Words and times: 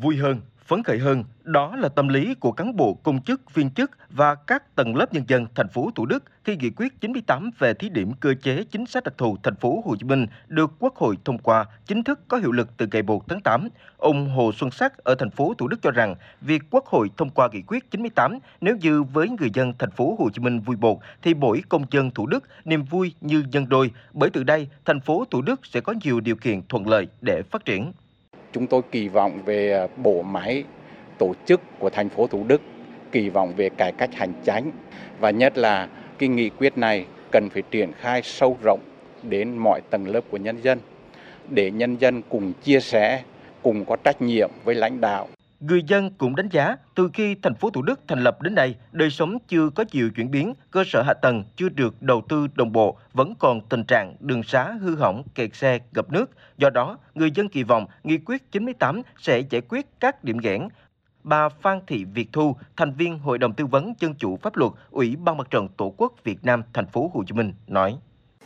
Vui 0.00 0.16
hơn, 0.16 0.40
phấn 0.66 0.82
khởi 0.82 0.98
hơn, 0.98 1.24
đó 1.44 1.76
là 1.76 1.88
tâm 1.88 2.08
lý 2.08 2.34
của 2.34 2.52
cán 2.52 2.76
bộ 2.76 2.94
công 2.94 3.22
chức, 3.22 3.54
viên 3.54 3.70
chức 3.70 3.90
và 4.10 4.34
các 4.34 4.76
tầng 4.76 4.96
lớp 4.96 5.14
nhân 5.14 5.24
dân 5.28 5.46
thành 5.54 5.68
phố 5.68 5.90
Thủ 5.94 6.06
Đức 6.06 6.24
khi 6.44 6.56
nghị 6.56 6.70
quyết 6.70 7.00
98 7.00 7.50
về 7.58 7.74
thí 7.74 7.88
điểm 7.88 8.12
cơ 8.20 8.34
chế 8.42 8.64
chính 8.70 8.86
sách 8.86 9.04
đặc 9.04 9.14
thù 9.18 9.36
thành 9.42 9.56
phố 9.56 9.82
Hồ 9.84 9.96
Chí 9.96 10.04
Minh 10.04 10.26
được 10.48 10.70
Quốc 10.78 10.96
hội 10.96 11.16
thông 11.24 11.38
qua 11.38 11.64
chính 11.86 12.02
thức 12.02 12.20
có 12.28 12.36
hiệu 12.36 12.52
lực 12.52 12.68
từ 12.76 12.86
ngày 12.92 13.02
1 13.02 13.28
tháng 13.28 13.40
8. 13.40 13.68
Ông 13.96 14.28
Hồ 14.28 14.52
Xuân 14.56 14.70
Sắc 14.70 15.04
ở 15.04 15.14
thành 15.14 15.30
phố 15.30 15.54
Thủ 15.58 15.68
Đức 15.68 15.82
cho 15.82 15.90
rằng 15.90 16.14
việc 16.40 16.62
Quốc 16.70 16.86
hội 16.86 17.10
thông 17.16 17.30
qua 17.30 17.48
nghị 17.52 17.62
quyết 17.62 17.90
98 17.90 18.38
nếu 18.60 18.76
như 18.76 19.02
với 19.02 19.28
người 19.28 19.50
dân 19.54 19.72
thành 19.78 19.90
phố 19.90 20.16
Hồ 20.18 20.30
Chí 20.30 20.40
Minh 20.40 20.60
vui 20.60 20.76
bột 20.76 20.98
thì 21.22 21.34
mỗi 21.34 21.62
công 21.68 21.84
dân 21.90 22.10
Thủ 22.10 22.26
Đức 22.26 22.44
niềm 22.64 22.82
vui 22.82 23.14
như 23.20 23.44
nhân 23.52 23.68
đôi 23.68 23.90
bởi 24.12 24.30
từ 24.30 24.44
đây 24.44 24.68
thành 24.84 25.00
phố 25.00 25.24
Thủ 25.30 25.42
Đức 25.42 25.66
sẽ 25.66 25.80
có 25.80 25.94
nhiều 26.04 26.20
điều 26.20 26.36
kiện 26.36 26.62
thuận 26.68 26.88
lợi 26.88 27.08
để 27.20 27.42
phát 27.50 27.64
triển. 27.64 27.92
Chúng 28.52 28.66
tôi 28.66 28.82
kỳ 28.90 29.08
vọng 29.08 29.38
về 29.44 29.72
à, 29.72 29.86
bộ 29.96 30.22
máy 30.22 30.64
tổ 31.18 31.34
chức 31.46 31.60
của 31.78 31.90
thành 31.90 32.08
phố 32.08 32.26
Thủ 32.26 32.44
Đức, 32.48 32.60
kỳ 33.12 33.28
vọng 33.28 33.52
về 33.56 33.68
cải 33.68 33.92
cách 33.92 34.14
hành 34.14 34.32
chính 34.44 34.70
và 35.20 35.30
nhất 35.30 35.58
là 35.58 35.88
cái 36.18 36.28
nghị 36.28 36.48
quyết 36.48 36.78
này 36.78 37.06
cần 37.30 37.50
phải 37.50 37.62
triển 37.70 37.92
khai 37.92 38.22
sâu 38.22 38.56
rộng 38.62 38.80
đến 39.22 39.56
mọi 39.56 39.80
tầng 39.90 40.08
lớp 40.08 40.20
của 40.30 40.36
nhân 40.36 40.56
dân 40.62 40.78
để 41.48 41.70
nhân 41.70 41.96
dân 41.96 42.22
cùng 42.28 42.52
chia 42.62 42.80
sẻ, 42.80 43.22
cùng 43.62 43.84
có 43.84 43.96
trách 43.96 44.22
nhiệm 44.22 44.50
với 44.64 44.74
lãnh 44.74 45.00
đạo. 45.00 45.28
Người 45.60 45.82
dân 45.86 46.10
cũng 46.18 46.36
đánh 46.36 46.48
giá 46.52 46.76
từ 46.94 47.10
khi 47.12 47.34
thành 47.42 47.54
phố 47.54 47.70
Thủ 47.70 47.82
Đức 47.82 48.00
thành 48.08 48.24
lập 48.24 48.42
đến 48.42 48.54
nay, 48.54 48.74
đời 48.92 49.10
sống 49.10 49.38
chưa 49.48 49.70
có 49.70 49.84
nhiều 49.92 50.10
chuyển 50.10 50.30
biến, 50.30 50.54
cơ 50.70 50.84
sở 50.86 51.02
hạ 51.02 51.14
tầng 51.14 51.44
chưa 51.56 51.68
được 51.68 52.02
đầu 52.02 52.22
tư 52.28 52.46
đồng 52.54 52.72
bộ, 52.72 52.98
vẫn 53.12 53.34
còn 53.38 53.60
tình 53.68 53.84
trạng 53.84 54.14
đường 54.20 54.42
xá 54.42 54.72
hư 54.80 54.96
hỏng, 54.96 55.22
kẹt 55.34 55.54
xe, 55.54 55.78
ngập 55.94 56.12
nước. 56.12 56.30
Do 56.58 56.70
đó, 56.70 56.98
người 57.14 57.30
dân 57.30 57.48
kỳ 57.48 57.62
vọng 57.62 57.86
nghị 58.04 58.18
quyết 58.18 58.52
98 58.52 59.02
sẽ 59.18 59.40
giải 59.50 59.62
quyết 59.68 59.86
các 60.00 60.24
điểm 60.24 60.36
nghẽn. 60.42 60.68
Bà 61.24 61.48
Phan 61.48 61.80
Thị 61.86 62.04
Việt 62.04 62.32
Thu, 62.32 62.56
thành 62.76 62.92
viên 62.92 63.18
Hội 63.18 63.38
đồng 63.38 63.52
tư 63.52 63.66
vấn 63.66 63.94
dân 64.00 64.14
chủ 64.14 64.36
pháp 64.42 64.56
luật, 64.56 64.72
Ủy 64.90 65.16
ban 65.16 65.36
Mặt 65.36 65.50
trận 65.50 65.68
Tổ 65.76 65.94
quốc 65.96 66.12
Việt 66.24 66.44
Nam 66.44 66.62
thành 66.72 66.86
phố 66.86 67.10
Hồ 67.14 67.24
Chí 67.26 67.32
Minh 67.32 67.52
nói: 67.66 67.96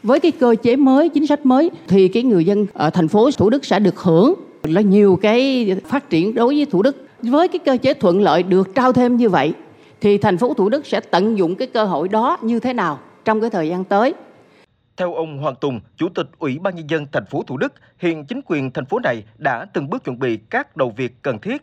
Với 0.02 0.20
cái 0.20 0.33
cơ 0.33 0.55
chế 0.62 0.77
mới, 0.77 1.08
chính 1.08 1.27
sách 1.27 1.46
mới 1.46 1.70
thì 1.89 2.08
cái 2.08 2.22
người 2.22 2.44
dân 2.44 2.67
ở 2.72 2.91
thành 2.91 3.08
phố 3.08 3.30
Thủ 3.39 3.50
Đức 3.50 3.64
sẽ 3.64 3.78
được 3.78 3.98
hưởng 3.98 4.34
là 4.62 4.80
nhiều 4.80 5.19
cái 5.22 5.70
phát 5.86 6.11
triển 6.11 6.34
đối 6.34 6.55
với 6.55 6.67
Thủ 6.67 6.83
Đức 6.83 7.03
với 7.30 7.48
cái 7.48 7.58
cơ 7.58 7.77
chế 7.83 7.94
thuận 7.94 8.20
lợi 8.20 8.42
được 8.42 8.75
trao 8.75 8.92
thêm 8.92 9.17
như 9.17 9.28
vậy 9.28 9.55
thì 10.00 10.19
thành 10.19 10.39
phố 10.39 10.55
Thủ 10.55 10.69
Đức 10.69 10.86
sẽ 10.86 11.00
tận 11.00 11.39
dụng 11.39 11.56
cái 11.56 11.69
cơ 11.69 11.84
hội 11.84 12.08
đó 12.08 12.39
như 12.42 12.61
thế 12.61 12.72
nào 12.72 12.98
trong 13.25 13.41
cái 13.41 13.50
thời 13.50 13.69
gian 13.69 13.84
tới. 13.84 14.14
Theo 14.97 15.14
ông 15.14 15.39
Hoàng 15.39 15.55
Tùng, 15.61 15.80
Chủ 15.97 16.08
tịch 16.14 16.27
Ủy 16.39 16.58
ban 16.58 16.77
Nhân 16.77 16.91
dân 16.91 17.06
thành 17.12 17.27
phố 17.27 17.42
Thủ 17.47 17.56
Đức, 17.56 17.72
hiện 17.98 18.25
chính 18.25 18.41
quyền 18.47 18.70
thành 18.70 18.86
phố 18.86 18.98
này 18.98 19.25
đã 19.39 19.67
từng 19.72 19.91
bước 19.91 20.05
chuẩn 20.05 20.19
bị 20.19 20.36
các 20.50 20.77
đầu 20.77 20.92
việc 20.97 21.12
cần 21.22 21.39
thiết 21.39 21.62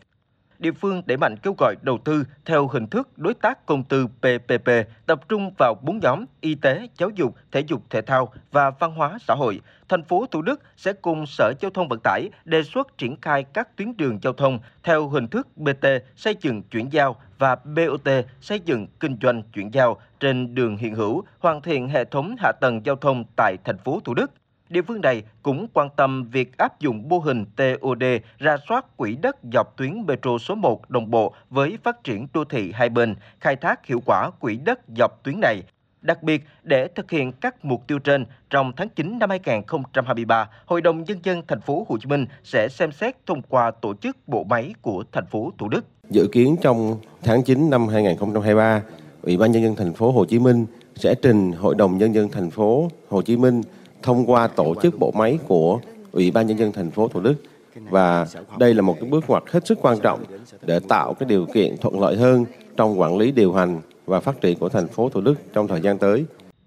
địa 0.62 0.72
phương 0.72 1.02
đẩy 1.06 1.16
mạnh 1.16 1.36
kêu 1.36 1.54
gọi 1.58 1.74
đầu 1.82 1.98
tư 2.04 2.24
theo 2.44 2.66
hình 2.66 2.86
thức 2.86 3.08
đối 3.18 3.34
tác 3.34 3.66
công 3.66 3.84
tư 3.84 4.06
PPP, 4.06 4.70
tập 5.06 5.28
trung 5.28 5.50
vào 5.58 5.74
bốn 5.82 5.98
nhóm 5.98 6.24
y 6.40 6.54
tế, 6.54 6.88
giáo 6.98 7.10
dục, 7.10 7.34
thể 7.52 7.60
dục 7.60 7.82
thể 7.90 8.02
thao 8.02 8.32
và 8.52 8.70
văn 8.70 8.94
hóa 8.94 9.18
xã 9.28 9.34
hội. 9.34 9.60
Thành 9.88 10.04
phố 10.04 10.26
Thủ 10.30 10.42
Đức 10.42 10.60
sẽ 10.76 10.92
cùng 10.92 11.26
Sở 11.26 11.52
Giao 11.60 11.70
thông 11.70 11.88
Vận 11.88 12.00
tải 12.04 12.30
đề 12.44 12.62
xuất 12.62 12.98
triển 12.98 13.16
khai 13.20 13.44
các 13.44 13.76
tuyến 13.76 13.96
đường 13.96 14.18
giao 14.22 14.32
thông 14.32 14.58
theo 14.82 15.08
hình 15.08 15.28
thức 15.28 15.56
BT 15.56 15.86
xây 16.16 16.36
dựng 16.40 16.62
chuyển 16.62 16.92
giao 16.92 17.16
và 17.38 17.56
BOT 17.64 18.08
xây 18.40 18.60
dựng 18.60 18.86
kinh 19.00 19.16
doanh 19.22 19.42
chuyển 19.42 19.74
giao 19.74 20.00
trên 20.20 20.54
đường 20.54 20.76
hiện 20.76 20.94
hữu, 20.94 21.24
hoàn 21.38 21.62
thiện 21.62 21.88
hệ 21.88 22.04
thống 22.04 22.36
hạ 22.38 22.52
tầng 22.60 22.80
giao 22.84 22.96
thông 22.96 23.24
tại 23.36 23.56
thành 23.64 23.78
phố 23.78 24.00
Thủ 24.04 24.14
Đức 24.14 24.30
địa 24.72 24.82
phương 24.82 25.00
này 25.00 25.22
cũng 25.42 25.66
quan 25.72 25.88
tâm 25.96 26.28
việc 26.32 26.58
áp 26.58 26.80
dụng 26.80 27.08
mô 27.08 27.18
hình 27.18 27.44
TOD 27.56 28.02
ra 28.38 28.56
soát 28.68 28.96
quỹ 28.96 29.16
đất 29.22 29.36
dọc 29.52 29.76
tuyến 29.76 30.06
metro 30.06 30.38
số 30.38 30.54
1 30.54 30.90
đồng 30.90 31.10
bộ 31.10 31.34
với 31.50 31.78
phát 31.82 32.04
triển 32.04 32.26
đô 32.34 32.44
thị 32.44 32.72
hai 32.74 32.88
bên, 32.88 33.14
khai 33.40 33.56
thác 33.56 33.86
hiệu 33.86 34.02
quả 34.06 34.30
quỹ 34.40 34.56
đất 34.56 34.80
dọc 34.96 35.22
tuyến 35.24 35.40
này. 35.40 35.62
Đặc 36.02 36.22
biệt, 36.22 36.44
để 36.62 36.88
thực 36.88 37.10
hiện 37.10 37.32
các 37.32 37.64
mục 37.64 37.86
tiêu 37.86 37.98
trên, 37.98 38.26
trong 38.50 38.72
tháng 38.76 38.88
9 38.88 39.18
năm 39.18 39.30
2023, 39.30 40.48
Hội 40.66 40.80
đồng 40.80 41.04
nhân 41.04 41.18
dân 41.22 41.42
thành 41.48 41.60
phố 41.60 41.86
Hồ 41.88 41.98
Chí 42.00 42.06
Minh 42.06 42.26
sẽ 42.44 42.68
xem 42.68 42.92
xét 42.92 43.26
thông 43.26 43.42
qua 43.42 43.70
tổ 43.70 43.94
chức 43.94 44.16
bộ 44.26 44.44
máy 44.44 44.74
của 44.82 45.04
thành 45.12 45.26
phố 45.26 45.52
Thủ 45.58 45.68
Đức. 45.68 45.84
Dự 46.10 46.28
kiến 46.32 46.56
trong 46.62 46.96
tháng 47.22 47.42
9 47.42 47.70
năm 47.70 47.88
2023, 47.88 48.82
Ủy 49.22 49.36
ban 49.36 49.52
nhân 49.52 49.62
dân 49.62 49.76
thành 49.76 49.92
phố 49.92 50.12
Hồ 50.12 50.24
Chí 50.24 50.38
Minh 50.38 50.66
sẽ 50.94 51.14
trình 51.22 51.52
Hội 51.52 51.74
đồng 51.74 51.98
nhân 51.98 52.14
dân 52.14 52.28
thành 52.28 52.50
phố 52.50 52.88
Hồ 53.08 53.22
Chí 53.22 53.36
Minh 53.36 53.62
thông 54.02 54.30
qua 54.30 54.46
tổ 54.46 54.74
chức 54.82 54.98
bộ 54.98 55.10
máy 55.10 55.38
của 55.48 55.80
Ủy 56.12 56.30
ban 56.30 56.46
nhân 56.46 56.58
dân 56.58 56.72
thành 56.72 56.90
phố 56.90 57.08
Thủ 57.08 57.20
Đức 57.20 57.34
và 57.74 58.26
đây 58.58 58.74
là 58.74 58.82
một 58.82 58.96
cái 59.00 59.10
bước 59.10 59.24
ngoặt 59.28 59.42
hết 59.50 59.66
sức 59.66 59.78
quan 59.82 59.98
trọng 60.00 60.24
để 60.62 60.80
tạo 60.88 61.14
cái 61.14 61.28
điều 61.28 61.46
kiện 61.54 61.76
thuận 61.80 62.00
lợi 62.00 62.16
hơn 62.16 62.44
trong 62.76 63.00
quản 63.00 63.18
lý 63.18 63.32
điều 63.32 63.52
hành 63.52 63.80
và 64.06 64.20
phát 64.20 64.40
triển 64.40 64.58
của 64.58 64.68
thành 64.68 64.88
phố 64.88 65.08
Thủ 65.08 65.20
Đức 65.20 65.34
trong 65.52 65.68
thời 65.68 65.80
gian 65.80 65.98
tới. 65.98 66.24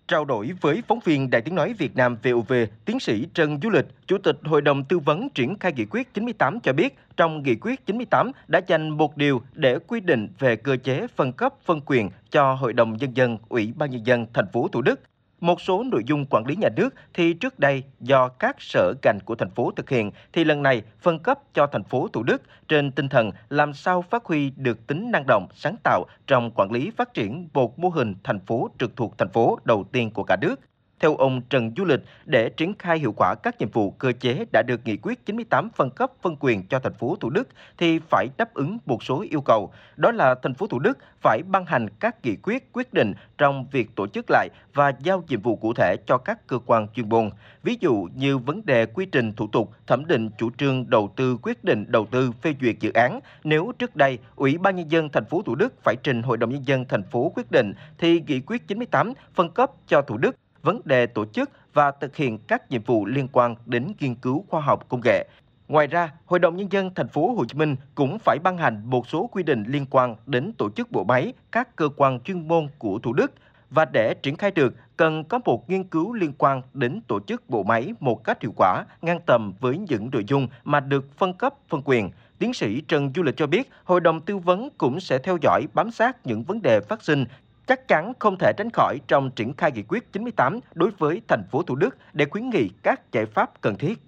Trao 0.08 0.26
đổi 0.26 0.52
với 0.62 0.84
phóng 0.88 1.00
viên 1.04 1.30
Đài 1.30 1.42
Tiếng 1.42 1.56
Nói 1.56 1.74
Việt 1.74 1.96
Nam 1.96 2.18
VOV, 2.24 2.54
tiến 2.86 3.00
sĩ 3.00 3.28
Trần 3.34 3.60
Du 3.64 3.70
Lịch, 3.70 3.86
Chủ 4.08 4.18
tịch 4.18 4.38
Hội 4.44 4.62
đồng 4.62 4.84
Tư 4.84 5.00
vấn 5.00 5.30
triển 5.30 5.60
khai 5.60 5.74
nghị 5.76 5.86
quyết 5.86 6.14
98 6.14 6.60
cho 6.60 6.74
biết, 6.74 6.98
trong 7.18 7.44
nghị 7.44 7.56
quyết 7.56 7.86
98 7.86 8.32
đã 8.48 8.62
dành 8.68 8.90
một 8.90 9.18
điều 9.18 9.42
để 9.54 9.80
quy 9.88 10.00
định 10.00 10.28
về 10.40 10.56
cơ 10.56 10.78
chế 10.84 11.08
phân 11.16 11.32
cấp 11.32 11.54
phân 11.66 11.82
quyền 11.86 12.10
cho 12.32 12.54
Hội 12.54 12.74
đồng 12.74 12.98
Nhân 12.98 13.18
dân, 13.18 13.38
Ủy 13.50 13.74
ban 13.76 13.92
Nhân 13.92 14.06
dân 14.06 14.26
thành 14.34 14.48
phố 14.54 14.68
Thủ 14.72 14.82
Đức. 14.82 15.00
Một 15.42 15.62
số 15.62 15.84
nội 15.84 16.04
dung 16.06 16.26
quản 16.30 16.46
lý 16.46 16.56
nhà 16.56 16.70
nước 16.76 16.90
thì 17.14 17.34
trước 17.34 17.60
đây 17.60 17.84
do 18.00 18.28
các 18.28 18.56
sở 18.60 18.94
ngành 19.04 19.20
của 19.26 19.36
thành 19.36 19.50
phố 19.50 19.72
thực 19.76 19.90
hiện 19.90 20.12
thì 20.34 20.44
lần 20.44 20.64
này 20.64 20.82
phân 21.02 21.20
cấp 21.20 21.40
cho 21.54 21.68
thành 21.68 21.84
phố 21.84 22.08
Thủ 22.14 22.24
Đức 22.24 22.42
trên 22.68 22.92
tinh 22.92 23.10
thần 23.10 23.32
làm 23.50 23.74
sao 23.74 24.02
phát 24.02 24.26
huy 24.26 24.52
được 24.56 24.88
tính 24.88 25.12
năng 25.12 25.24
động, 25.28 25.48
sáng 25.56 25.76
tạo 25.84 26.06
trong 26.28 26.52
quản 26.56 26.72
lý 26.72 26.92
phát 26.98 27.14
triển 27.14 27.48
một 27.54 27.80
mô 27.80 27.90
hình 27.90 28.16
thành 28.24 28.40
phố 28.40 28.70
trực 28.80 28.96
thuộc 28.96 29.18
thành 29.18 29.30
phố 29.30 29.60
đầu 29.64 29.86
tiên 29.92 30.12
của 30.12 30.24
cả 30.24 30.36
nước. 30.42 30.56
Theo 31.00 31.16
ông 31.16 31.42
Trần 31.50 31.72
Du 31.78 31.86
Lịch, 31.86 32.00
để 32.26 32.50
triển 32.50 32.74
khai 32.80 33.00
hiệu 33.00 33.14
quả 33.18 33.36
các 33.36 33.60
nhiệm 33.60 33.70
vụ 33.70 33.92
cơ 33.92 34.12
chế 34.20 34.46
đã 34.54 34.62
được 34.68 34.82
nghị 34.86 34.98
quyết 34.98 35.26
98 35.26 35.70
phân 35.70 35.90
cấp 35.90 36.12
phân 36.22 36.36
quyền 36.40 36.68
cho 36.68 36.80
thành 36.80 36.94
phố 36.94 37.18
Thủ 37.20 37.30
Đức 37.30 37.48
thì 37.78 38.00
phải 38.10 38.28
đáp 38.38 38.54
ứng 38.54 38.78
một 38.86 39.04
số 39.04 39.26
yêu 39.30 39.42
cầu. 39.42 39.72
Đó 39.96 40.12
là 40.12 40.36
thành 40.44 40.54
phố 40.54 40.68
Thủ 40.68 40.80
Đức 40.80 40.98
phải 41.22 41.42
ban 41.48 41.66
hành 41.66 41.88
các 42.00 42.26
nghị 42.26 42.36
quyết 42.36 42.74
quyết 42.74 42.94
định 42.94 43.14
trong 43.38 43.66
việc 43.72 43.96
tổ 43.96 44.08
chức 44.08 44.26
lại 44.30 44.50
và 44.74 44.94
giao 45.00 45.24
nhiệm 45.28 45.42
vụ 45.42 45.56
cụ 45.56 45.74
thể 45.74 45.96
cho 46.08 46.18
các 46.18 46.48
cơ 46.48 46.60
quan 46.66 46.88
chuyên 46.96 47.10
môn. 47.10 47.30
Ví 47.64 47.78
dụ 47.80 48.08
như 48.16 48.38
vấn 48.38 48.66
đề 48.66 48.86
quy 48.86 49.06
trình 49.06 49.34
thủ 49.34 49.48
tục 49.52 49.72
thẩm 49.88 50.06
định 50.06 50.30
chủ 50.38 50.50
trương 50.58 50.90
đầu 50.90 51.14
tư 51.16 51.38
quyết 51.42 51.64
định 51.64 51.86
đầu 51.88 52.08
tư 52.12 52.32
phê 52.42 52.56
duyệt 52.62 52.76
dự 52.80 52.92
án. 52.94 53.20
Nếu 53.44 53.72
trước 53.80 53.96
đây 53.96 54.20
Ủy 54.36 54.58
ban 54.58 54.76
nhân 54.76 54.92
dân 54.92 55.10
thành 55.10 55.26
phố 55.26 55.42
Thủ 55.42 55.56
Đức 55.56 55.74
phải 55.84 55.96
trình 56.04 56.24
Hội 56.24 56.38
đồng 56.38 56.50
nhân 56.50 56.68
dân 56.68 56.86
thành 56.86 57.04
phố 57.04 57.32
quyết 57.36 57.52
định 57.52 57.74
thì 57.98 58.22
nghị 58.28 58.40
quyết 58.40 58.68
98 58.68 59.14
phân 59.36 59.50
cấp 59.50 59.72
cho 59.88 60.02
Thủ 60.02 60.18
Đức 60.18 60.36
vấn 60.66 60.82
đề 60.86 61.06
tổ 61.06 61.26
chức 61.26 61.50
và 61.74 61.92
thực 61.92 62.16
hiện 62.16 62.38
các 62.48 62.72
nhiệm 62.72 62.84
vụ 62.84 63.06
liên 63.06 63.28
quan 63.32 63.56
đến 63.66 63.88
nghiên 64.00 64.16
cứu 64.16 64.46
khoa 64.50 64.62
học 64.62 64.90
công 64.90 65.02
nghệ. 65.04 65.28
Ngoài 65.68 65.88
ra, 65.88 66.12
Hội 66.26 66.40
đồng 66.40 66.56
nhân 66.58 66.72
dân 66.72 66.94
thành 66.96 67.08
phố 67.08 67.34
Hồ 67.34 67.46
Chí 67.46 67.58
Minh 67.58 67.76
cũng 67.96 68.20
phải 68.20 68.38
ban 68.44 68.58
hành 68.58 68.82
một 68.86 69.08
số 69.08 69.28
quy 69.32 69.44
định 69.44 69.64
liên 69.68 69.86
quan 69.90 70.16
đến 70.26 70.52
tổ 70.58 70.70
chức 70.70 70.92
bộ 70.92 71.04
máy 71.04 71.34
các 71.52 71.76
cơ 71.76 71.90
quan 71.98 72.20
chuyên 72.20 72.48
môn 72.48 72.68
của 72.78 73.00
Thủ 73.00 73.14
Đức 73.14 73.32
và 73.70 73.86
để 73.86 74.14
triển 74.24 74.36
khai 74.36 74.52
được 74.52 74.74
cần 74.98 75.24
có 75.24 75.40
một 75.46 75.70
nghiên 75.70 75.84
cứu 75.84 76.14
liên 76.14 76.34
quan 76.38 76.62
đến 76.74 77.02
tổ 77.08 77.20
chức 77.20 77.50
bộ 77.50 77.64
máy 77.64 77.94
một 78.00 78.24
cách 78.24 78.42
hiệu 78.42 78.54
quả, 78.56 78.86
ngang 79.02 79.20
tầm 79.26 79.54
với 79.60 79.78
những 79.78 80.10
nội 80.12 80.24
dung 80.28 80.48
mà 80.64 80.80
được 80.80 81.18
phân 81.18 81.34
cấp 81.34 81.54
phân 81.70 81.82
quyền. 81.86 82.10
Tiến 82.40 82.54
sĩ 82.54 82.82
Trần 82.82 83.12
Du 83.16 83.24
Lịch 83.24 83.38
cho 83.38 83.48
biết, 83.48 83.70
Hội 83.84 84.02
đồng 84.02 84.22
tư 84.22 84.38
vấn 84.38 84.70
cũng 84.78 85.00
sẽ 85.00 85.18
theo 85.18 85.38
dõi, 85.42 85.68
bám 85.74 85.92
sát 85.92 86.26
những 86.26 86.44
vấn 86.44 86.62
đề 86.62 86.80
phát 86.80 87.04
sinh 87.04 87.26
chắc 87.68 87.88
chắn 87.88 88.14
không 88.20 88.36
thể 88.40 88.54
tránh 88.58 88.70
khỏi 88.74 89.00
trong 89.08 89.30
triển 89.36 89.54
khai 89.54 89.72
nghị 89.72 89.84
quyết 89.84 90.14
98 90.14 90.60
đối 90.74 90.90
với 90.98 91.22
thành 91.28 91.44
phố 91.52 91.62
Thủ 91.62 91.76
Đức 91.76 91.98
để 92.14 92.26
khuyến 92.26 92.50
nghị 92.50 92.70
các 92.84 93.12
giải 93.12 93.26
pháp 93.26 93.62
cần 93.62 93.76
thiết. 93.76 94.00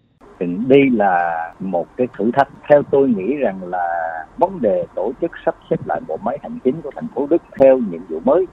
Đây 0.68 0.90
là 0.94 1.54
một 1.60 1.88
cái 1.98 2.08
thử 2.18 2.32
thách. 2.34 2.48
Theo 2.70 2.84
tôi 2.92 3.08
nghĩ 3.08 3.36
rằng 3.36 3.64
là 3.64 3.88
vấn 4.38 4.62
đề 4.62 4.86
tổ 4.96 5.12
chức 5.22 5.32
sắp 5.46 5.56
xếp 5.70 5.88
lại 5.88 6.02
bộ 6.08 6.18
máy 6.18 6.38
hành 6.42 6.60
chính 6.64 6.82
của 6.82 6.92
thành 6.96 7.08
phố 7.16 7.28
Đức 7.30 7.42
theo 7.60 7.78
nhiệm 7.78 8.02
vụ 8.10 8.20
mới 8.20 8.46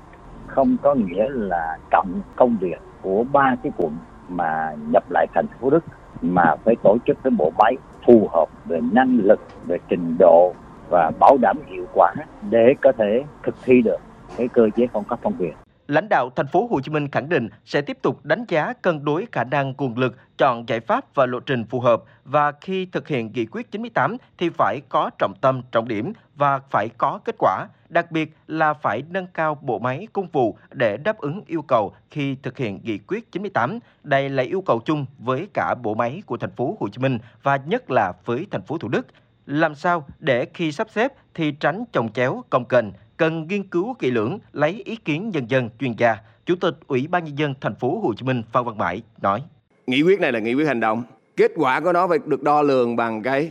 không 0.46 0.76
có 0.82 0.94
nghĩa 0.94 1.28
là 1.28 1.78
cộng 1.90 2.20
công 2.36 2.56
việc 2.60 2.78
của 3.02 3.24
ba 3.32 3.56
cái 3.62 3.72
quận 3.76 3.96
mà 4.28 4.74
nhập 4.90 5.04
lại 5.10 5.26
thành 5.34 5.46
phố 5.60 5.70
Đức 5.70 5.84
mà 6.22 6.56
phải 6.64 6.74
tổ 6.82 6.96
chức 7.06 7.16
cái 7.24 7.30
bộ 7.30 7.52
máy 7.58 7.76
phù 8.06 8.28
hợp 8.32 8.48
về 8.64 8.80
năng 8.92 9.18
lực, 9.22 9.40
về 9.66 9.78
trình 9.88 10.16
độ 10.18 10.54
và 10.90 11.10
bảo 11.20 11.36
đảm 11.42 11.56
hiệu 11.66 11.86
quả 11.94 12.14
để 12.50 12.74
có 12.82 12.92
thể 12.98 13.24
thực 13.42 13.54
thi 13.64 13.82
được 13.82 13.98
cái 14.36 14.48
cơ 14.48 14.68
chế 14.76 14.86
phân 14.92 15.04
cấp 15.04 15.18
phân 15.22 15.32
quyền. 15.38 15.52
Lãnh 15.88 16.08
đạo 16.08 16.30
thành 16.36 16.46
phố 16.46 16.66
Hồ 16.70 16.80
Chí 16.80 16.90
Minh 16.90 17.08
khẳng 17.08 17.28
định 17.28 17.48
sẽ 17.64 17.80
tiếp 17.80 17.98
tục 18.02 18.24
đánh 18.24 18.44
giá 18.48 18.72
cân 18.72 19.04
đối 19.04 19.26
khả 19.32 19.44
năng 19.44 19.74
nguồn 19.78 19.98
lực, 19.98 20.16
chọn 20.38 20.68
giải 20.68 20.80
pháp 20.80 21.14
và 21.14 21.26
lộ 21.26 21.40
trình 21.40 21.64
phù 21.64 21.80
hợp 21.80 22.02
và 22.24 22.52
khi 22.60 22.86
thực 22.86 23.08
hiện 23.08 23.30
nghị 23.34 23.46
quyết 23.46 23.70
98 23.70 24.16
thì 24.38 24.50
phải 24.50 24.80
có 24.88 25.10
trọng 25.18 25.34
tâm, 25.40 25.62
trọng 25.72 25.88
điểm 25.88 26.12
và 26.36 26.58
phải 26.70 26.88
có 26.98 27.20
kết 27.24 27.34
quả, 27.38 27.66
đặc 27.88 28.10
biệt 28.10 28.36
là 28.46 28.74
phải 28.74 29.02
nâng 29.10 29.26
cao 29.26 29.58
bộ 29.60 29.78
máy 29.78 30.06
công 30.12 30.28
vụ 30.32 30.58
để 30.70 30.96
đáp 30.96 31.18
ứng 31.18 31.42
yêu 31.46 31.62
cầu 31.62 31.94
khi 32.10 32.36
thực 32.42 32.58
hiện 32.58 32.80
nghị 32.84 32.98
quyết 32.98 33.32
98. 33.32 33.78
Đây 34.02 34.28
là 34.28 34.42
yêu 34.42 34.62
cầu 34.66 34.80
chung 34.84 35.06
với 35.18 35.48
cả 35.54 35.74
bộ 35.82 35.94
máy 35.94 36.22
của 36.26 36.36
thành 36.36 36.50
phố 36.50 36.76
Hồ 36.80 36.88
Chí 36.88 36.98
Minh 36.98 37.18
và 37.42 37.56
nhất 37.56 37.90
là 37.90 38.12
với 38.24 38.46
thành 38.50 38.62
phố 38.62 38.78
Thủ 38.78 38.88
Đức. 38.88 39.06
Làm 39.46 39.74
sao 39.74 40.06
để 40.18 40.46
khi 40.54 40.72
sắp 40.72 40.88
xếp 40.94 41.12
thì 41.34 41.52
tránh 41.52 41.84
chồng 41.92 42.12
chéo, 42.12 42.44
công 42.50 42.64
kềnh, 42.64 42.92
cần 43.16 43.46
nghiên 43.48 43.62
cứu 43.68 43.94
kỹ 43.94 44.10
lưỡng, 44.10 44.38
lấy 44.52 44.82
ý 44.84 44.96
kiến 44.96 45.30
nhân 45.30 45.50
dân, 45.50 45.70
chuyên 45.80 45.92
gia. 45.98 46.16
Chủ 46.46 46.54
tịch 46.60 46.74
Ủy 46.86 47.06
ban 47.06 47.24
nhân 47.24 47.38
dân 47.38 47.54
thành 47.60 47.74
phố 47.74 48.00
Hồ 48.00 48.14
Chí 48.16 48.26
Minh 48.26 48.42
Phan 48.52 48.64
Văn 48.64 48.78
Mãi 48.78 49.02
nói: 49.22 49.42
Nghị 49.86 50.02
quyết 50.02 50.20
này 50.20 50.32
là 50.32 50.38
nghị 50.38 50.54
quyết 50.54 50.66
hành 50.66 50.80
động, 50.80 51.02
kết 51.36 51.50
quả 51.56 51.80
của 51.80 51.92
nó 51.92 52.08
phải 52.08 52.18
được 52.26 52.42
đo 52.42 52.62
lường 52.62 52.96
bằng 52.96 53.22
cái 53.22 53.50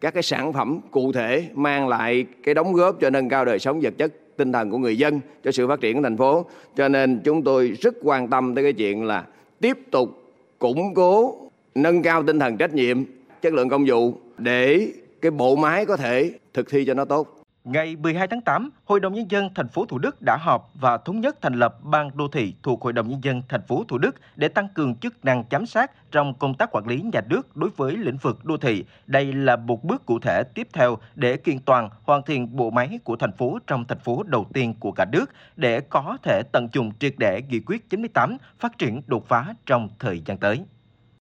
các 0.00 0.14
cái 0.14 0.22
sản 0.22 0.52
phẩm 0.52 0.80
cụ 0.90 1.12
thể 1.12 1.48
mang 1.54 1.88
lại 1.88 2.26
cái 2.42 2.54
đóng 2.54 2.72
góp 2.72 3.00
cho 3.00 3.10
nâng 3.10 3.28
cao 3.28 3.44
đời 3.44 3.58
sống 3.58 3.80
vật 3.80 3.94
chất 3.98 4.12
tinh 4.36 4.52
thần 4.52 4.70
của 4.70 4.78
người 4.78 4.98
dân 4.98 5.20
cho 5.44 5.52
sự 5.52 5.68
phát 5.68 5.80
triển 5.80 5.96
của 5.96 6.02
thành 6.02 6.16
phố. 6.16 6.46
Cho 6.76 6.88
nên 6.88 7.20
chúng 7.24 7.42
tôi 7.44 7.68
rất 7.80 7.94
quan 8.02 8.28
tâm 8.28 8.54
tới 8.54 8.64
cái 8.64 8.72
chuyện 8.72 9.04
là 9.04 9.24
tiếp 9.60 9.78
tục 9.90 10.32
củng 10.58 10.94
cố 10.94 11.36
nâng 11.74 12.02
cao 12.02 12.22
tinh 12.22 12.38
thần 12.38 12.56
trách 12.56 12.74
nhiệm 12.74 13.04
chất 13.42 13.52
lượng 13.52 13.68
công 13.68 13.84
vụ 13.86 14.14
để 14.38 14.88
cái 15.24 15.30
bộ 15.30 15.56
máy 15.56 15.86
có 15.86 15.96
thể 15.96 16.38
thực 16.54 16.70
thi 16.70 16.84
cho 16.86 16.94
nó 16.94 17.04
tốt 17.04 17.44
Ngày 17.64 17.96
12 17.96 18.28
tháng 18.28 18.40
8, 18.40 18.70
Hội 18.84 19.00
đồng 19.00 19.14
nhân 19.14 19.30
dân 19.30 19.48
thành 19.54 19.68
phố 19.68 19.84
Thủ 19.86 19.98
Đức 19.98 20.22
đã 20.22 20.36
họp 20.36 20.70
và 20.74 20.98
thống 20.98 21.20
nhất 21.20 21.36
thành 21.42 21.54
lập 21.54 21.78
ban 21.82 22.16
đô 22.16 22.28
thị 22.28 22.54
thuộc 22.62 22.82
Hội 22.82 22.92
đồng 22.92 23.08
nhân 23.08 23.24
dân 23.24 23.42
thành 23.48 23.62
phố 23.68 23.84
Thủ 23.88 23.98
Đức 23.98 24.14
để 24.36 24.48
tăng 24.48 24.68
cường 24.68 24.96
chức 24.96 25.24
năng 25.24 25.44
giám 25.50 25.66
sát 25.66 26.10
trong 26.10 26.34
công 26.34 26.54
tác 26.54 26.70
quản 26.72 26.86
lý 26.86 27.02
nhà 27.12 27.20
nước 27.28 27.56
đối 27.56 27.70
với 27.76 27.96
lĩnh 27.96 28.16
vực 28.16 28.44
đô 28.44 28.56
thị. 28.56 28.84
Đây 29.06 29.32
là 29.32 29.56
một 29.56 29.84
bước 29.84 30.06
cụ 30.06 30.18
thể 30.18 30.42
tiếp 30.42 30.68
theo 30.72 30.98
để 31.14 31.36
kiện 31.36 31.58
toàn 31.58 31.90
hoàn 32.02 32.22
thiện 32.22 32.56
bộ 32.56 32.70
máy 32.70 32.98
của 33.04 33.16
thành 33.16 33.32
phố 33.32 33.58
trong 33.66 33.84
thành 33.84 33.98
phố 33.98 34.22
đầu 34.22 34.46
tiên 34.52 34.74
của 34.80 34.92
cả 34.92 35.04
nước 35.12 35.30
để 35.56 35.80
có 35.80 36.18
thể 36.22 36.42
tận 36.52 36.68
dụng 36.72 36.92
triệt 36.98 37.14
để 37.18 37.42
nghị 37.48 37.60
quyết 37.60 37.90
98 37.90 38.36
phát 38.58 38.78
triển 38.78 39.02
đột 39.06 39.28
phá 39.28 39.54
trong 39.66 39.88
thời 39.98 40.22
gian 40.26 40.38
tới. 40.38 40.64